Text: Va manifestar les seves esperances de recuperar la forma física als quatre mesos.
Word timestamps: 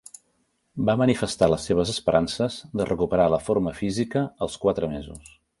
Va 0.87 0.95
manifestar 1.01 1.49
les 1.53 1.67
seves 1.69 1.91
esperances 1.93 2.57
de 2.81 2.89
recuperar 2.93 3.31
la 3.37 3.43
forma 3.51 3.77
física 3.85 4.27
als 4.47 4.61
quatre 4.65 4.95
mesos. 4.97 5.35